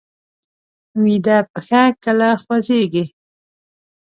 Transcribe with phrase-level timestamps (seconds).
[1.03, 3.03] ویده پښه کله خوځېږي